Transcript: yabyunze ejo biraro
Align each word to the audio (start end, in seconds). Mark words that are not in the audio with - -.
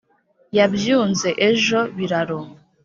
yabyunze 0.57 1.29
ejo 1.49 1.79
biraro 1.97 2.39